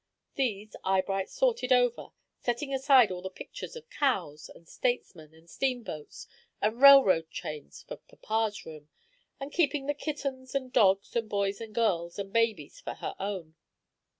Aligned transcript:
These 0.33 0.75
Eyebright 0.83 1.29
sorted 1.29 1.71
over, 1.71 2.07
setting 2.39 2.73
aside 2.73 3.11
all 3.11 3.21
the 3.21 3.29
pictures 3.29 3.75
of 3.75 3.87
cows, 3.91 4.49
and 4.49 4.67
statesmen, 4.67 5.31
and 5.35 5.47
steamboats, 5.47 6.25
and 6.59 6.81
railroad 6.81 7.29
trains 7.29 7.83
for 7.87 7.97
papa's 7.97 8.65
room, 8.65 8.89
and 9.39 9.51
keeping 9.51 9.85
the 9.85 9.93
kittens, 9.93 10.55
and 10.55 10.73
dogs, 10.73 11.15
and 11.15 11.29
boys, 11.29 11.61
and 11.61 11.75
girls, 11.75 12.17
and 12.17 12.33
babies 12.33 12.79
for 12.79 12.95
her 12.95 13.13
own. 13.19 13.53